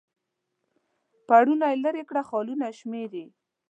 پوړونی 1.27 1.73
لیري 1.83 2.03
کړ 2.09 2.17
خالونه 2.29 2.65
شمیري 2.79 3.25